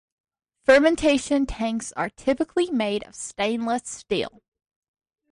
[0.65, 4.41] Fermentation tanks are typically made of stainless steel.